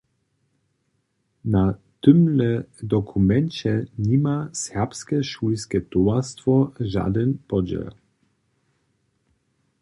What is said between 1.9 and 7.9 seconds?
tymle dokumenće nima Serbske šulske towarstwo žadyn podźěl.